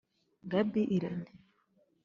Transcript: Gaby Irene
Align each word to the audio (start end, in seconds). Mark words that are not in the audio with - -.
Gaby 0.51 0.81
Irene 0.97 1.29